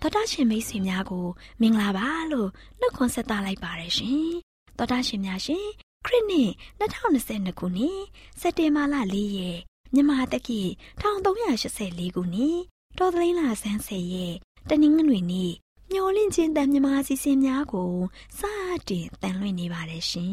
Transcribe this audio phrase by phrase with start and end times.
[0.00, 1.26] တော်တာရှင်မိတ်ဆွေများကို
[1.60, 2.48] မင်္ဂလာပါလို့
[2.80, 4.28] နှုတ်ခွန်းဆက်သလိုက်ပါရရှင်
[4.78, 5.66] တော်တာရှင်များရှင်
[6.06, 8.00] ခရစ်နှစ်2022ခုနှစ်
[8.40, 9.58] စက်တင်ဘာလ4ရက်
[9.94, 10.60] မြန်မာတက္ကီ
[11.00, 12.58] 1384ခုနှစ်
[12.98, 14.34] တော်သလင်းလာဆန်းဆယ်ရက်
[14.68, 15.52] တနင်္ဂနွေနေ့
[15.92, 17.92] မျော်လင့်ခြင်းတန်မြမာစီစဉ်များကို
[18.38, 18.40] စ
[18.88, 20.32] တင်တန်လွင့်နေပါတယ်ရှင်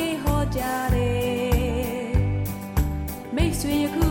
[3.75, 4.02] င်ငါ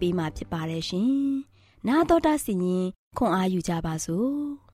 [0.00, 1.10] ပေးมาဖြစ်ပါတယ်ရှင်။
[1.86, 2.86] နာတော်တာစီရင်
[3.18, 4.30] ခွန်အားယူကြပါစို့။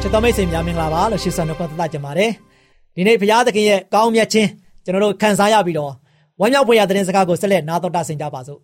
[0.00, 2.30] ချစ်တတော်မိတ်ဆွေများမင်္ဂလာပါလို့ရှိစွာနှုတ်ခွန်းသက်ကြပါတယ်
[2.94, 4.48] ဒီနေ့ဘုရားသခင်ရဲ့ကောင်းမြတ်ခြင်း
[4.84, 5.92] ကျွန်တော်တို့ခံစားရပြီးတော့
[6.40, 8.60] ဝမ်းမြောက်ဖွယ်ရာသတင်းစကားကိုဆက်လက်နားတော်တာဆင်ကြပါစို့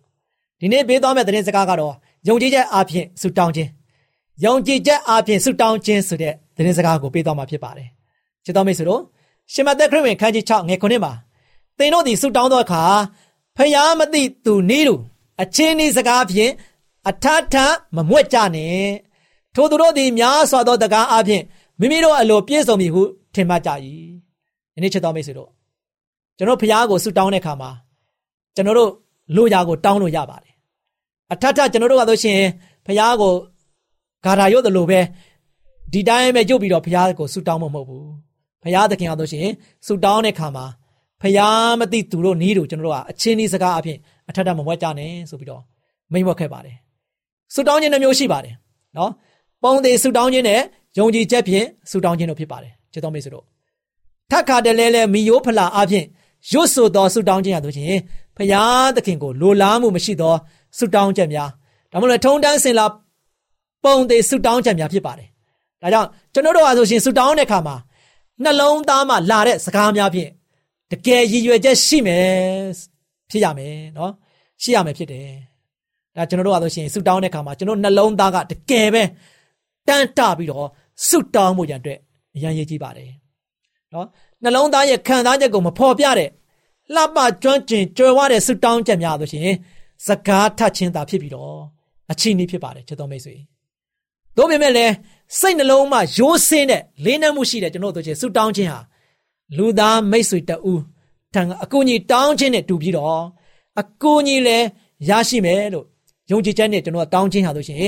[0.59, 1.93] ဒီနေ့ပေးသွားမယ့်သတင်းစကားကတော့
[2.27, 3.69] ယုံကြည်ချက်အပြင်ဆုတောင်းခြင်း
[4.45, 7.87] ယုံကြည်ချက်အပြင်ဆုတောင်းခြင်းဆိုတဲ့သတင်းစကားကိုပေးသွားမှာဖြစ်ပါတယ်
[8.45, 9.01] ချစ်တော်မိတ်ဆွေတို့
[9.53, 11.13] ရှင်မသက်ခရစ်ဝင်ခန်းကြီး6ငယ်9မှာ
[11.77, 12.83] သင်တို့သည်ဆုတောင်းသောအခါ
[13.57, 14.95] ဖျားမသိသူနည်းတူ
[15.41, 16.51] အချင်းဤစကားဖြင့်
[17.09, 17.55] အထထ
[17.95, 18.87] မမွက်ကြနဲ့
[19.55, 21.43] ထိုသူတို့သည်များစွာသောတကားအပြင်
[21.79, 23.03] မိမိတို့အလိုပြည့်စုံပြီဟု
[23.33, 23.69] ထင်မှတ်ကြ၏
[24.75, 25.49] ယနေ့ချစ်တော်မိတ်ဆွေတို့
[26.37, 27.71] ကျွန်တော်ဖျားကိုဆုတောင်းတဲ့အခါမှာ
[28.55, 28.91] ကျွန်တော်တို့
[29.35, 30.53] လိုရာကိုတောင်းလို့ရပါတယ်
[31.31, 32.39] အထထကျွန်တော်တို့ကဆိုရှင်
[32.85, 33.33] ဖျားကို
[34.25, 34.99] ဂါထာရုပ်တယ်လို့ပဲ
[35.93, 38.07] ဒီတိုင်းပဲရုပ်ပြီးတော့ဖျားကိုဆုတောင်းမှာမဟုတ်ဘူး
[38.63, 39.47] ဖျားသခင်ကဆိုရှင်
[39.85, 40.65] ဆုတောင်းတဲ့အခါမှာ
[41.23, 43.97] ဖျားမသိသူတို့နီးတို့ကျွန်တော်တို့ကအချင်းဒီစကားအဖြစ်
[44.29, 45.61] အထက်ထမဝက်ကြနဲ့ဆိုပြီးတော့
[46.11, 46.75] မိန့်ဝတ်ခဲ့ပါတယ်
[47.53, 48.55] ဆူတောင်းခြင်းနှမျိုးရှိပါတယ်
[48.97, 49.11] နော်
[49.63, 50.59] ပုံသေးဆူတောင်းခြင်းနဲ့
[50.97, 53.45] ယုံကြည်ချက်ဖြင့်ဆူတောင်းခြင်းတို့ဖြစ်ပါတယ်ချစ်တော်မိတ်ဆွေတို့
[54.31, 56.05] ထက်ခါတလဲလဲမီယိုးဖလာအဖြစ်
[56.51, 57.99] ရွတ်ဆိုသောဆူတောင်းခြင်းရတို့ချင်း
[58.37, 60.33] ဖျားသခင်ကိုလိုလားမှုမရှိသော
[60.77, 61.49] ဆူတောင်းချက်များ
[61.91, 62.85] ဒါမှမဟုတ်ထုံတန်းစင်လာ
[63.83, 65.27] ပုံသေးဆူတောင်းချက်များဖြစ်ပါတယ်
[65.81, 67.75] ဒါကြောင့်ကျွန်တော်တို့အားဆိုရှင်ဆူတောင်းတဲ့အခါမှာ
[68.43, 70.29] နှလုံးသားမှာလာတဲ့စကားများဖြင့်
[70.91, 72.27] တကယ်ရည်ရွယ်ချက်ရှိမယ်
[73.29, 74.11] ဖြစ်ရမယ်နော်
[74.61, 75.27] ရှိရမယ်ဖြစ်တယ်
[76.15, 79.03] ဒါကျွန်တော်တို့ကဆိုရှင်ဆူတောင်းတဲ့အခါမှာကျွန်တော်နှလုံးသားကတကယ်ပဲ
[79.87, 80.67] တန်းတပြီးတော့
[81.07, 81.99] ဆူတောင်းမှုရန်အတွက်
[82.35, 83.11] အရန်ရေးကြည့်ပါတယ်
[83.93, 84.07] နော်
[84.43, 86.29] နှလုံးသားရဲ့ခံစားချက်ကိုမဖော်ပြတဲ့
[86.95, 89.49] လှပကျွမ်းကျင်ကြွယ်ဝတဲ့ဆူတောင်းချက်များဆိုရှင်
[90.07, 91.55] စကားထချင်းသာဖြစ်ပြီးတော့
[92.11, 93.35] အချင်းဤဖြစ်ပါတယ်ချစ်တော်မိတ်ဆွေ
[94.37, 94.93] တို့ပေမဲ့လည်း
[95.39, 98.79] စိတ်နှလုံးမှာရိုးစင်းတဲ့လေးနက်မှုရှိတဲ့ကျွန်တော်တို့ချင်းဆူတောင်းခြင်းဟာ
[99.57, 100.81] လူသားမိတ်ဆွေတအူး
[101.33, 103.23] ထံအကူကြီးတောင်းခြင်းနဲ့တူပြီးတော့
[103.81, 104.65] အကူကြီးလည်း
[105.09, 105.85] ရရှိမယ်လို့
[106.31, 107.79] ယုံကြည်ချက်နဲ့ကျွန်တော်တောင်းခြင်းဟာဆိုရှင်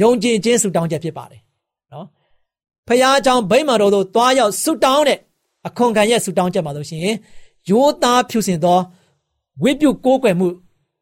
[0.00, 1.40] ယုံကြည်ခြင်းဆုတောင်းချက်ဖြစ်ပါတယ်
[1.92, 2.06] နော်
[2.86, 5.18] ဖခင်အကြောင်းဗိမာန်တော်သို့သွားရောက်ဆုတောင်းတဲ့
[5.66, 7.00] အခွန်ခံရဲ့ဆုတောင်းချက်ပါလို့ရှင်
[7.70, 8.78] ရိုးသားဖြူစင်သော
[9.62, 10.48] ဝိပုကိုးကွယ်မှု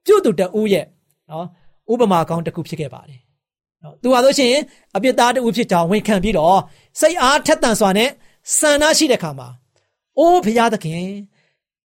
[0.07, 0.87] ပြုသူတဦးရဲ့
[1.31, 1.47] နော်
[1.93, 3.21] ဥပမာကောင်းတစ်ခုဖြစ်ခဲ့ပါတယ်
[3.83, 4.55] နော်သူဟာဆိုရှင်
[4.97, 6.61] အပြစ်သားတဦးဖြစ်ကြောင်းဝန်ခံပြီးတော့
[7.01, 8.11] စိတ်အားထက်သန်စွာနဲ့
[8.59, 9.49] ဆန္ဒရှိတဲ့ခါမှာ
[10.19, 11.07] အိုးဖခင်သခင်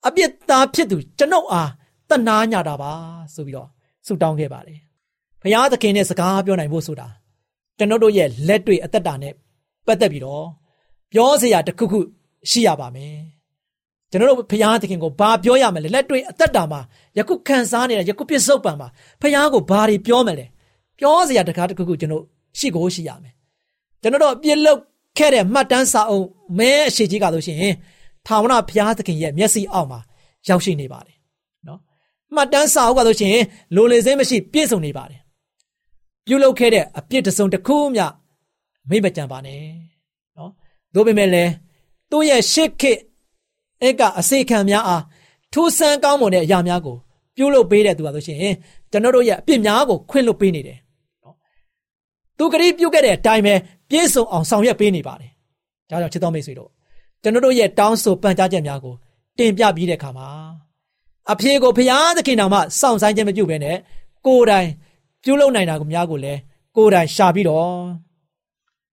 [0.08, 1.72] အပြစ်သားဖြစ်သူကျွန်ုပ်အား
[2.10, 2.92] တနာညတာပါ
[3.34, 3.70] ဆိုပြီးတော့
[4.06, 4.80] ဆုတောင်းခဲ့ပါတယ်
[5.42, 7.08] ဘုရားသခင်နဲ့စကားပြောနိုင်ဖို့ဆိုတာ
[7.78, 9.34] ကျွန်တော်တို့ရဲ့လက်တွေ့အသက်တာနဲ့
[9.88, 10.46] ပတ်သက်ပြီးတော့
[11.14, 12.00] ပြောစရာတစ်ခုခု
[12.50, 13.16] ရှိရပါမယ်
[14.12, 16.81] ကျွန်တော်တို့ဘုရားသခင်ကိုဘာပြောရမလဲလက်တွေ့အသက်တာမှာ
[17.18, 18.88] ယခုခံစားနေတဲ့ယခုပြစ္ဆုတ်ပံမှာ
[19.22, 20.46] ဘုရားကိုဘာတွေပြောမလဲ
[21.00, 22.24] ပြောစရာတကားတစ်ခုခုကျွန်တော်
[22.60, 23.34] ရှိကိုရှိရမယ်
[24.02, 24.80] ကျွန်တော်တို့ပြစ်လုတ်
[25.18, 26.26] ခဲ့တဲ့မှတ်တမ်းစာအုပ်
[26.58, 27.58] မဲအရှိကြီးကဆိုရှင်
[28.30, 30.00] ထာဝရဘုရားသခင်ရဲ့မျက်စိအောက်မှာ
[30.48, 31.18] ရောက်ရှိနေပါတယ်
[31.68, 31.80] နော်
[32.36, 33.38] မှတ်တမ်းစာအုပ်ကဆိုရှင်
[33.76, 35.22] လိုလေစင်းမရှိပြည့်စုံနေပါတယ်
[36.26, 38.06] ပြုလုပ်ခဲ့တဲ့အပြစ်တစုံတစ်ခုမျှ
[38.90, 39.62] မိမကြံပါနဲ့
[40.38, 40.52] နော်
[40.94, 41.52] သို့ပေမဲ့လည်း
[42.12, 42.94] သူ့ရဲ့ရှစ်ခေ
[43.81, 45.04] အဲ့ကအစေခံများအား
[45.54, 46.98] ထူးဆန်းကောင်းမွန်တဲ့အရာများကို
[47.36, 48.40] ပြုလုပ်ပေးတဲ့သူပါဆိုရှင်
[48.92, 50.78] ကျွန်တော်တို့ရဲ့အပြစ်များကိုခွင့်လွှတ်ပေးနေတယ်
[51.24, 51.36] နော်
[52.38, 53.54] သူကတိပြုခဲ့တဲ့အတိုင်းပဲ
[53.90, 55.31] ပြည့်စုံအောင်ဆောင်ရွက်ပေးနေပါတယ်
[55.90, 56.69] ဒါကြောင့်ချစ်တော်မိတ်ဆွေတို့
[57.23, 58.95] ကျွန်တော်တို့ရဲ့တောင်းဆိုပန်ကြားချက်များကို
[59.38, 60.30] တင်ပြပြီးတဲ့အခါမှာ
[61.31, 63.78] အဖေကိုဘုရားသခင်တော်မှစောင့်ဆိုင်ခြင်းမပြုဘဲနဲ့
[64.26, 64.68] ကိုယ်တိုင်
[65.23, 66.40] ပြုလုပ်နိုင်တာကိုများကိုလည်း
[66.76, 67.69] ကိုယ်တိုင်ရှာပြီးတော့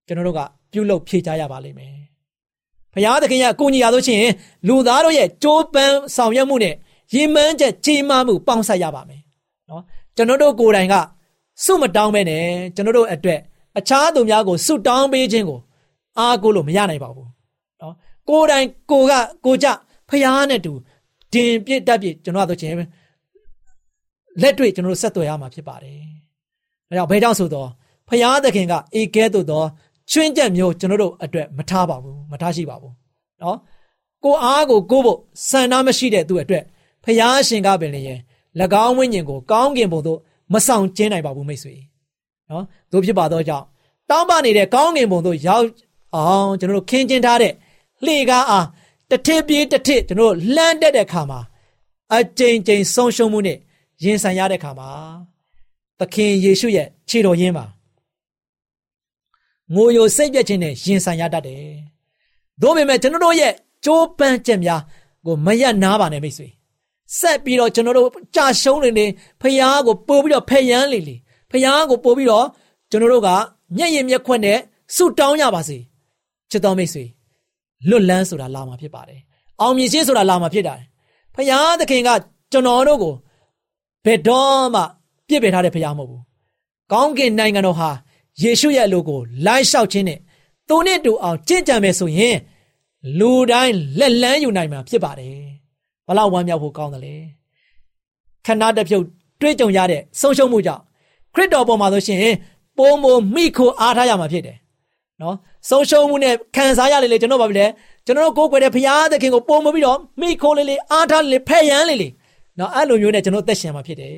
[0.07, 0.41] ကျွန်တော်တို့က
[0.73, 1.95] ပြုလုပ်ဖြည့်ချရပါလိမ့်မယ်။
[2.93, 4.27] ဘုရားသခင်ရဲ့အကူအညီရလို့ချင်း
[4.69, 6.75] လူသားတို့ရဲ့ကြိုးပမ်းဆောင်ရွက်မှုနဲ့
[7.15, 9.21] ရည်မှန်းချက်ကြီးမားမှုပေါင်းစပ်ရပါမယ်။
[9.71, 9.83] နော်
[10.17, 10.95] ကျွန်တော်တို့ကိုယ်တိုင်က
[11.65, 13.41] စုမတောင်းပဲနဲ့ကျွန်တော်တို့အတွက်
[13.79, 15.61] အခြားသူများကိုစုတောင်းပေးခြင်းကို
[16.19, 17.36] အားကိုးလို့မရနိုင်ပါဘူး။နော်
[18.29, 19.13] ကိုယ်တိုင်ကိုက
[19.45, 19.67] ကိုကြ
[20.09, 20.73] ဖျားနဲ့တူ
[21.33, 22.75] တင်ပြစ်တက်ပြစ်ကျွန်တော်တို့ချင်း
[24.43, 25.99] လက်တွေ့ကျွန်တော်တို့ဆက်သွယ်ရမှာဖြစ်ပါတယ်။
[26.89, 27.69] ဒါကြောင့်ဘယ်ကြောင့်ဆိုတော့
[28.09, 29.63] ဖျားသခင်ကအေကဲသို့သော
[30.11, 32.93] ချွင်းချက်မျိုးကျွန်တော်တို့အတွက်မထားပါဘူးမထားရှိပါဘူး။
[33.43, 33.59] နော်
[34.25, 35.19] ကိုအားကိုကိုဖို့
[35.49, 36.65] စံနာမရှိတဲ့သူအတွက်
[37.05, 38.21] ဖျားရှင်ကပင်လည်း၎
[38.85, 40.19] င်းဝိညာဉ်ကိုကောင်းကင်ဘုံသို့
[40.53, 41.75] မဆောင်ကျင်းနိုင်ပါဘူးမိတ်ဆွေ။
[42.51, 43.65] နော်တို့ဖြစ်ပါတော့ကြောင့်
[44.11, 45.67] တောင်းပနေတဲ့ကောင်းကင်ဘုံသို့ရောက်
[46.17, 47.53] အောင်ကျွန်တော်တို့ခင်းကျင်းထားတဲ့
[48.05, 48.67] လှေကားအား
[49.11, 51.41] တစ်ထစ်ပြေးတစ်ထစ်ကျွန်တော်လှမ်းတက်တဲ့ခါမှာ
[52.15, 53.59] အကြိမ်ကြိမ်ဆုံးရှုံးမှုနဲ့
[54.05, 54.91] ရင်ဆိုင်ရတဲ့ခါမှာ
[55.99, 57.67] သခင်ယေရှုရဲ့ခြေတော်ရင်းမှာ
[59.75, 61.65] ငိုယိုစိတ်ပြက်ခြင်းနဲ့ရင်ဆိုင်ရတတ်တယ်။
[62.61, 63.53] သို့ပေမဲ့ကျွန်တော်တို့ရဲ့
[63.85, 64.83] ကြိုးပမ်းချက်များ
[65.27, 66.49] ကိုမရနားပါနဲ့မိတ်ဆွေ။
[67.19, 69.07] ဆက်ပြီးတော့ကျွန်တော်တို့ကြာရှုံးနေနေ
[69.41, 71.17] ဖះကိုပို့ပြီးတော့ဖယမ်းလေလေ
[71.51, 72.47] ဖះကိုပို့ပြီးတော့
[72.91, 73.29] ကျွန်တော်တို့က
[73.77, 74.59] မျက်ရည်မျက်ခွက်နဲ့
[74.97, 75.79] ဆုတောင်းကြပါစေ။
[76.51, 77.05] ချစ်တော်မိတ်ဆွေ
[77.89, 79.21] လွတ်လန်းဆိုတာလာမှာဖြစ်ပါတယ်။
[79.61, 80.81] အောင်မြင်ခြင်းဆိုတာလာမှာဖြစ်တယ်။
[81.35, 82.11] ဖခင်သခင်က
[82.53, 83.15] ကျွန်တော်တို့ကို
[84.05, 84.83] ဘယ်တော့မှ
[85.29, 86.23] ပြစ်ပယ်ထားတဲ့ဖခင်မဟုတ်ဘူး။
[86.93, 87.91] ကောင်းကင်နိုင်ငံတော်ဟာ
[88.43, 90.19] ယေရှုရဲ့အလိုကိုလိုက်လျှောက်ခြင်းနဲ့
[90.69, 92.37] သူနဲ့တူအောင်ကြင်ကြံမယ်ဆိုရင်
[93.19, 95.37] လူတိုင်းလက်လန်းယူနိုင်မှာဖြစ်ပါတယ်
[96.07, 97.15] ဘလောက်ဝမ်းမြောက်ဖို့ကောင်းတယ်လေ
[98.47, 99.05] ခဏတစ်ဖြုတ်
[99.41, 100.83] တွေးကြုံရတဲ့ဆုံးရှုံးမှုကြောင့်
[101.35, 102.21] ခရစ်တော်ပေါ်မှာဆိုရှင်
[102.77, 104.57] ပိုးမိုမိခိုအားထားရမှာဖြစ်တယ်
[105.23, 105.37] နော်
[105.69, 107.67] ဆုံးရှုံးမှုနဲ့ခံစားရလေလေကျွန်တော်ဘာဖြစ်လဲ
[108.07, 112.13] ကျွန်တော်ကိုးကွယ်တဲ့ဘုရားသခင်ကိုပုံမပြီးတော့မိခိုလေးလေးအားထားလေးဖဲ့ရန်လေးလေး
[112.59, 114.17] နော်အဲ့လိုမျိုးနဲ့ကျွန်တော်သက်ရှင်မှာဖြစ်တယ်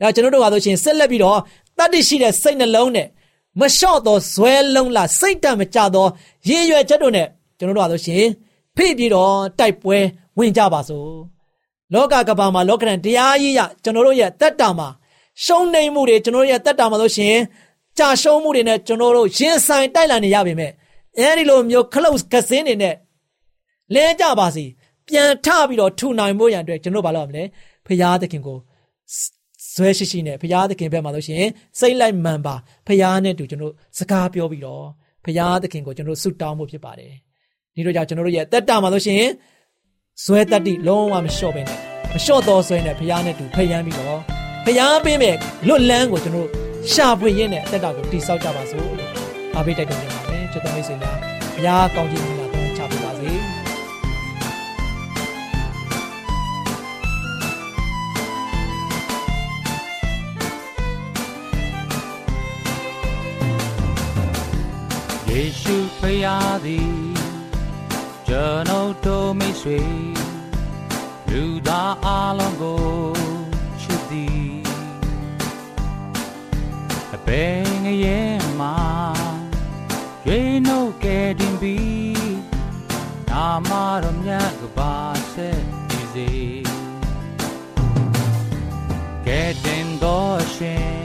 [0.00, 1.38] ဒါကျွန်တော်တို့ကဆိုရှင်ဆက်လက်ပြီးတော့
[1.78, 3.06] တတ္တိရှိတဲ့စိတ်နှလုံးနဲ့
[3.60, 6.06] မလျှော့သောဇွဲလုံးလားစိတ်တံမကြသော
[6.48, 7.26] ရည်ရွယ်ချက်တို့နဲ့
[7.58, 8.24] ကျွန်တော်တို့ကဆိုရှင်
[8.76, 9.98] ဖိပြီးတော့တိုက်ပွဲ
[10.38, 11.10] ဝင်ကြပါစို့
[11.92, 14.88] လောကကဘာမှာလောကရန်တရားကြီးရကျွန်တော်တို့ရဲ့တက်တာမှာ
[15.44, 17.36] ရှုံးနေမှုတွေကျွန်တော်တို့ရဲ့တက်တာမှာဆိုရှင်
[17.98, 20.72] ကြာရှုံးမှုတွေနဲ့ကျွန်တော်တို့ရင်ဆိုင်တိုက်လာနေရပါမယ်
[21.18, 22.94] အဲဒီလိုမျိုး close ကစင်းနေနဲ့
[23.94, 24.64] လဲကြပါစီ
[25.08, 27.44] ပြန်ထပြီးတော့ထူနိုင်ဖို့ရန်အတွက်ကျွန်တော်ဘာလုပ်ရမလဲ
[27.86, 28.58] ဖရာသခင်ကို
[29.74, 32.54] ဇွဲရှိရှိနဲ့ဖရာသခင်ဘက်မှာလို့ရှိရင်စိတ်လိုက်မှန်ပါ
[32.86, 34.84] ဖရာနဲ့တူကျွန်တော်စကားပြောပြီးတော့
[35.24, 37.12] ဖရာသခင်ကိုကျွန်တော်ဆုတောင်းဖို့ဖြစ်ပါတယ်
[37.74, 39.30] ဒီလိုကြောင့်ကျွန်တော်တို့ရဲ့တက်တာမှာလို့ရှိရင်
[40.24, 41.78] ဇွဲတက်တိလုံးဝမလျှော့ပဲနဲ့
[42.12, 44.20] မလျှော့တော့ဇွဲနဲ့ဖရာနဲ့တူဖယမ်းပြီးတော့
[44.64, 46.48] ဖျားပေးမဲ့လွတ်လန်းကိုကျွန်တော်
[46.92, 48.86] ရှာဖွေရင်းနဲ့အသက်တာကိုတိဆောက်ကြပါစို့
[49.54, 51.16] အားပေးတိုက်တွန်းနေပါတယ် ချစ်တော်မိတ်ဆွေများ
[51.54, 53.32] ဘုရားကောင်းကြီးမင်္ဂလာပေါင်းချပေးပါစေ
[65.28, 66.94] ယေရှုဖရာသည်
[68.28, 69.80] ကျွန်ုပ်တို့မိတ်ဆွေ
[71.30, 72.84] လူသားအလုံးကို
[73.80, 74.52] ချစ်သည်
[77.14, 79.11] အပင်ငရဲ့မှာ
[80.34, 82.36] ရွေးနှုတ်ကဲတင်ပြီး
[83.30, 83.70] နာမ
[84.02, 84.96] တော်မြတ်ကပါ
[85.32, 86.30] ဆက်ဒီစေ
[89.26, 91.02] ကဲတင်တော်ရှင်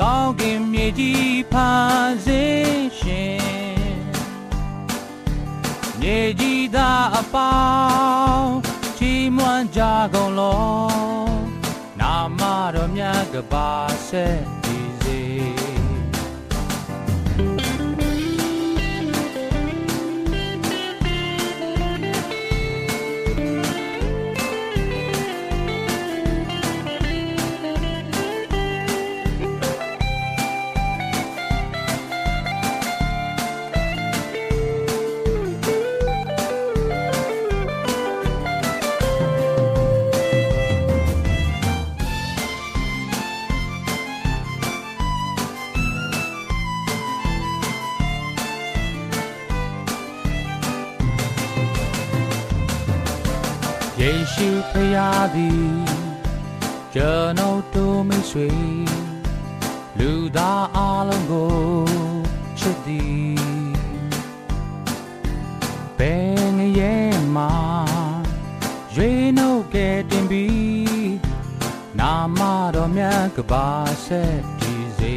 [0.00, 3.42] ကောင်းကင်မြေကြီးဖန်ဆင်းရှင်
[6.00, 8.54] မြေကြီးသားအပေါင်း
[8.98, 9.80] ချီးမွမ်းကြ
[10.14, 10.68] ကုန်လော
[12.00, 12.40] နာမ
[12.74, 13.70] တော်မြတ်ကပါ
[14.08, 14.57] ဆက်
[54.40, 55.68] ရှုဖရာသည်
[56.94, 58.50] ကျွန်ုပ်တို့မိတ်ဆွေ
[59.98, 60.78] လူသားအ
[61.08, 61.56] လုံးကို
[62.58, 63.38] ချစ်သည်
[65.98, 67.52] ဘယ်ငရဲ့မှာ
[68.94, 71.12] ရွေးနှုတ်ကဲတင်ပြီး
[71.98, 72.40] နာမ
[72.74, 73.68] တော်မြတ်ကပါ
[74.06, 75.16] ဆက်ဒီစေ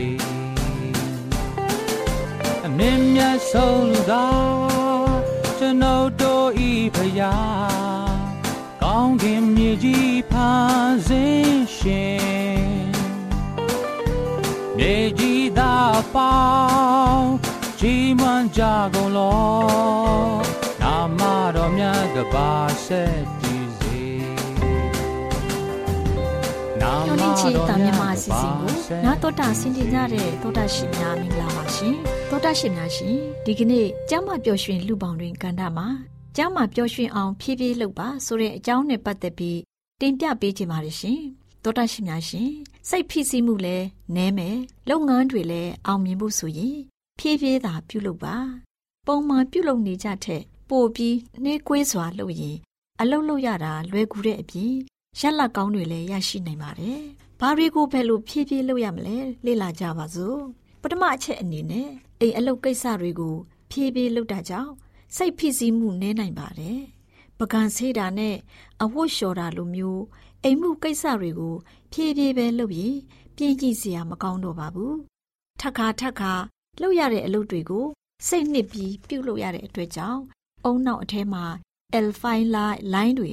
[2.65, 5.17] အမြင့်မြတ်ဆုံးလူသား
[5.57, 7.80] ကျွန်ုပ်တို့ဤဖရာ
[8.93, 12.89] ကောင်းကင်မြေကြီးဖန်ဆင်းရှင်
[14.77, 16.37] မြေကြီးသားပေါ
[17.09, 17.31] င်း
[17.79, 18.61] ကြီးမွန်ကြ
[18.93, 19.41] ကုန်လော
[20.81, 21.21] နာမ
[21.55, 22.51] တော်မြတ်ကပါ
[22.85, 24.01] ဆက်တည်စေ
[26.81, 31.95] နာညော်လင့်ချီတာမြန်မာအစီအစဉ်ကိုနာတော်တာဆင်တင်ကြတဲ့တောတာရှင်များမင်္ဂလာပါရှင်
[32.29, 35.87] တောတာရှင်များရှင်ဒီကနေ့ကျမ်းမာပျော်ရွှင်လူပေါင်းတွင်ကန္တာမှာ
[36.37, 39.59] ကျမ်းမာပျော်ရွှင်အောင်ဖြည်းဖြည်းလုပ်ပါဆိုတဲ့အကြောင်းနဲ့ပတ်သက်ပြီး
[40.01, 41.21] တင်ပြပေးချင်ပါတယ်ရှင်
[41.63, 42.51] တောတာရှင်များရှင်
[42.89, 43.85] စိတ်ဖိစီးမှုလည်း
[44.15, 44.57] နည်းမယ်
[44.89, 46.77] လုပ်ငန်းတွေလည်းအောင်မြင်ဖို့ဆိုရင်
[47.19, 48.35] ဖြည်းဖြည်းသာပြုလုပ်ပါ
[49.07, 52.57] ပုံမှန်ပြုလုပ်နေကြတဲ့ပိုပြီးနှဲကွေးစွာလုပ်ရင်
[53.01, 54.73] အလုပ်လုပ်ရတာလွယ်ကူတဲ့အပြင်
[55.19, 57.01] ရက်လက်ကောင်းတွေလည်းရရှိနိုင်ပါတယ်။
[57.39, 60.39] ဘာတွေကိုဘယ်လိုဖြည်းဖြည်းလုပ်ရမလဲလေ့လာကြပါစို့။
[60.81, 63.35] ပထမအချက်အနေနဲ့အိမ်အလုပ်ကိစ္စတွေကို
[63.71, 64.71] ဖြည်းဖြည်းလုပ်တာကြောင့်
[65.15, 66.79] စိတ်ဖိစီးမှုနည်းနိုင်ပါတယ်။
[67.39, 68.35] ပကံဆေးတာနဲ့
[68.81, 70.03] အဝတ်လျှော်တာလိုမျိုး
[70.43, 71.55] အိမ်မှုကိစ္စတွေကို
[71.91, 72.95] ဖြည်းဖြည်းပဲလုပ်ရင်
[73.35, 74.93] ပြင်းကြည့်စရာမကောင်းတော့ပါဘူး။
[75.59, 76.33] ထပ်ခါထပ်ခါ
[76.81, 77.85] လုပ်ရတဲ့အလုပ်တွေကို
[78.27, 80.21] စိတ်နှစ်ပြီးပြုတ်လုပ်ရတဲ့အတွက်ကြောင့်
[80.65, 81.45] အုံနောက်အထဲမှာ
[81.99, 83.31] alpha လိုင်းတွေ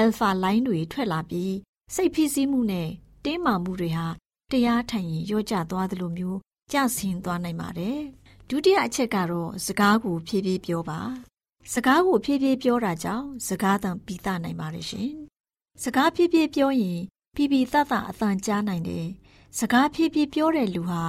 [0.00, 1.54] alpha လိုင်းတွေထွက်လာပြီး
[1.94, 2.88] စိတ်ဖိစီးမှုနဲ့
[3.24, 4.06] တင်းမာမှုတွေဟာ
[4.52, 6.38] တရားထိုင်ရင်ရော့ကျသွားသလိုမျိုး
[6.72, 8.00] ကျဆင်းသွားနိုင်ပါတယ်။
[8.50, 11.00] ဒုတိယအချက်ကတော့စကားကိုဖြည်းဖြည်းပြောပါ။
[11.72, 15.10] စကားကိုဖြည်းဖြည်းပြောတာကြောင့်စကားသံပြီးသားနိုင်ပါတယ်ရှင်။
[15.82, 17.00] စကားဖြည်းဖြည်းပြောရင်
[17.36, 19.06] ဖြည်းဖြည်းသသအသံကြားနိုင်တယ်။
[19.58, 21.02] စကားဖြည်းဖြည်းပြောတဲ့လူဟာ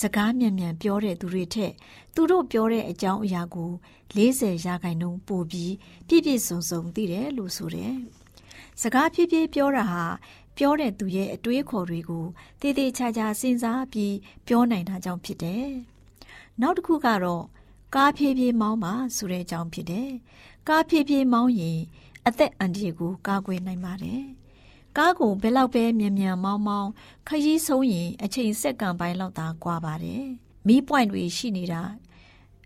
[0.00, 1.72] စကားမြန်မြန်ပြောတဲ့သူတွေထက်
[2.14, 3.70] သူတို့ပြောတဲ့အကြောင်းအရာကို
[4.16, 5.74] 40ရာခိုင်နှုန်းပိုပြီး
[6.08, 7.94] ပြည့်ပြည့်စုံစုံသိတယ်လို့ဆိုတယ်။
[8.82, 10.04] စကားဖြည်းဖြည်းပြောတာဟာ
[10.56, 12.26] ပြောတဲ့သူရဲ့အတွေးခေါ်တွေကို
[12.60, 14.14] တည်တည်ချာချာစဉ်းစားပြီး
[14.46, 15.68] ပြောနိုင်တာကြောင့်ဖြစ်တယ်။
[16.62, 17.44] နောက်တစ်ခုကတော့
[17.94, 20.10] ကားဖြည်းဖြည်းမောင်းပါဆိုတဲ့အကြောင်းဖြစ်တယ်။
[20.68, 21.78] ကားဖြည်းဖြည်းမောင်းရင်
[22.26, 24.22] အသက်အန္တရာယ်ကိုကာကွယ်နိုင်ပါတယ်။
[24.96, 26.90] ကားကိုဘယ်လောက်ပဲမြန်မြန်မောင်းမောင်း
[27.28, 30.22] ခရီးဆုံးရင်အချိန်စက္ကန့်ပိုင်းလောက်သာကွာပါတယ်။
[30.66, 31.82] မီးပွိုင်တွေရှိနေတာ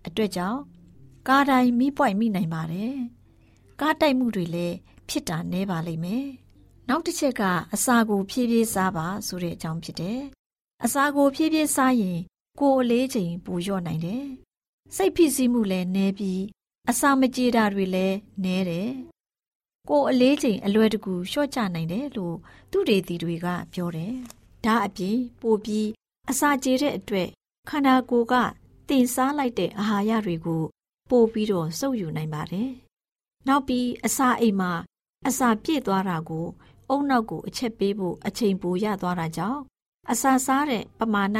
[0.07, 0.59] အတွက်ကြောင့်
[1.27, 2.93] ကားတိုင်းမီးပွိုင်မိနိုင်ပါတယ်။
[3.81, 4.75] ကားတိုက်မှုတွေလည်း
[5.09, 6.25] ဖြစ်တာနည်းပါလိမ့်မယ်။
[6.89, 10.19] နောက်တစ်ချက်ကအစာကိုဖြည်းဖြည်းစားပါဆိုတဲ့အကြောင်းဖြစ်တယ်။
[10.83, 12.19] အစာကိုဖြည်းဖြည်းစားရင်
[12.59, 14.25] ကိုယ်အလေးချိန်ပိုလျော့နိုင်တယ်။
[14.95, 16.41] စိတ်ဖိစီးမှုလည်းနည်းပြီး
[16.89, 18.89] အစာမကြေတာတွေလည်းနည်းတယ်။
[19.89, 22.35] ကိုယ်အလေးချိန်အလွယ်တကူလျှော့ချနိုင်တယ်လို့
[22.71, 24.13] သူတေသီတွေကပြောတယ်။
[24.65, 25.87] ဒါအပြင်ပိုပြီး
[26.29, 27.29] အစာကြေတဲ့အတွက်
[27.69, 28.33] ခန္ဓာကိုယ်က
[28.89, 30.63] တင်စားလိုက်တဲ့အာဟာရတွေကို
[31.09, 32.69] ပို့ပြီးတော့စုပ်ယူနိုင်ပါတယ်။
[33.47, 34.71] နောက်ပြီးအစာအိမ်မှာ
[35.27, 36.45] အစာပြည့်သွားတာကို
[36.89, 39.61] အုံနောက်ကိုအချက်ပေးဖို့အချိန်ပိုရသွားတာကြောင့်
[40.11, 41.37] အစာစားတဲ့ပမာဏ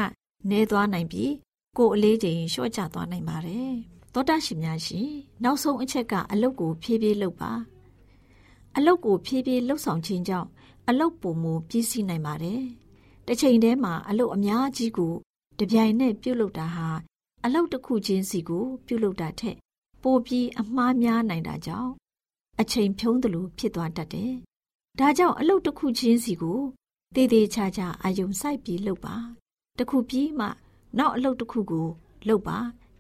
[0.50, 1.32] နည်းသွားနိုင်ပြီး
[1.78, 3.72] ကိုယ်အလေးချိန်လျှော့ချသွားနိုင်ပါတယ်။
[4.14, 5.10] သောတာရှင်များရှင်
[5.44, 7.52] နောက်ဆုံးအချက်ကအလုတ်ကိုဖြည်းဖြည်းလုပ်ပါ။
[8.76, 10.50] အလုတ်ကိုဖြည်းဖြည်းလှုပ်ဆောင်ခြင်းကြောင့်
[10.88, 12.62] အလုတ်ပုံမူပြည့်စည်နိုင်ပါတယ်။
[13.28, 15.14] တစ်ချိန်တည်းမှာအလုတ်အများကြီးကို
[15.60, 16.88] တပြိုင်နက်ပြုတ်လုတာဟာ
[17.46, 19.58] အလုတ်တစ်ခုချင်းစီကို ပြုတ်လုတာထက်
[20.04, 21.92] ပိုပြီးအမှားများနိုင်တာကြောင့်
[22.60, 24.34] အချိန်ဖြုံးသလိုဖြစ်သွားတတ်တယ်
[25.00, 26.60] ဒါကြောင့်အလုပ်တစ်ခုချင်းစီကို
[27.16, 29.16] တည်တည်ချာချာအာယုံစိုက်ပြီးလုပ်ပါ
[29.80, 30.48] တခုပြီးမှ
[30.98, 31.88] နောက်အလုပ်တစ်ခုကို
[32.28, 32.58] လုပ်ပါ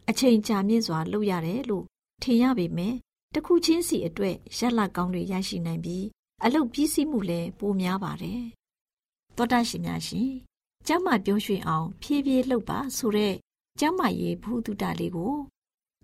[0.10, 1.86] အချိန်ကြာမြင့်စွာလုပ်ရတယ်လို့
[2.22, 2.94] ထင်ရပေမဲ့
[3.34, 6.06] တခုချင်းစီအတွက်ရက်လက်ကောင်းတွေရရှိနိုင်ပြီး
[6.44, 8.44] အလုပ်ပြီးစီးမှုလည်းပိုများပါတယ်
[9.36, 10.32] သောတာရှင်များရှင်
[10.88, 13.34] ကျမ်းမာပြောရွှင်အောင် ဖြည်းဖြည်းလှုပ်ပါဆိုတဲ့
[13.80, 15.36] ကျမ်းမာရေးဘုဒ္ဓတာလေးကို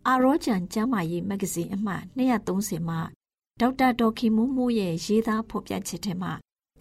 [0.08, 3.00] အာရောဂျန်ကျမ်းမာရေးမဂ္ဂဇင်းအမှတ်230မှာ
[3.60, 6.32] ဒေါက်တာဒေါ်ခင်မိုးမိုးရဲ့ရေးသားဖော်ပြချက်ထဲမှာ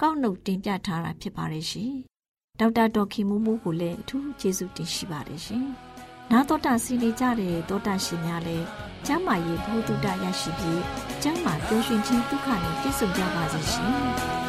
[0.01, 1.95] ကောက်နှုတ်တင်ပြထားတာဖြစ်ပါတယ်ရှင်။
[2.61, 5.65] ဒေါက်တာဒေါ်ခင်မိုးမိုးကိုလည်းအထူးကျေးဇူးတင်ရှိပါတယ်ရှင်။
[6.31, 8.67] နာတော်တာစီနေကြတဲ့တောတာရှင်များလည်း
[9.07, 10.83] ကျမ်းမာရေးဘုဒ္ဓတရရှိပြီး
[11.23, 13.93] ကျမ်းမာပျော်ရွှင်ခြင်းဒုက္ခနဲ့ပြည့်စုံကြပါစေရှင်။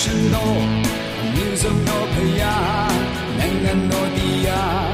[0.00, 0.62] ရှင်တော်
[1.34, 2.56] မြင့်ဆုံးတော်ဖရာ
[3.38, 4.90] နိုင်ငံတော်တရား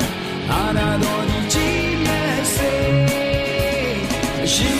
[0.50, 2.72] အာဏာတော်ကြီးကြီးနဲ့စေ
[4.52, 4.79] ရှင်